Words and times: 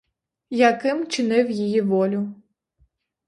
Яким 0.59 1.07
чинив 1.07 1.51
її 1.51 1.81
волю. 1.81 2.29